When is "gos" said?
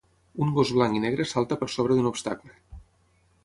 0.55-0.71